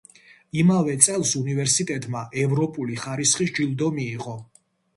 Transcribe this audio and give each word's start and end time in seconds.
იმავე 0.61 0.95
წელს 1.07 1.33
უნივერსიტეტმა 1.41 2.23
„ევროპული 2.47 2.99
ხარისხის“ 3.05 3.55
ჯილდო 3.61 3.95
მიიღო. 4.03 4.39